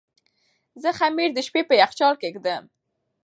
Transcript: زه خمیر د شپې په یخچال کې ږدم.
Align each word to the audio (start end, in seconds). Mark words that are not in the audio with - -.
زه 0.81 0.89
خمیر 0.99 1.29
د 1.33 1.39
شپې 1.47 1.61
په 1.69 1.73
یخچال 1.81 2.13
کې 2.21 2.29
ږدم. 2.35 2.63